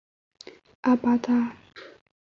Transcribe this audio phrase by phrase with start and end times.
[0.81, 1.55] 阿巴扎。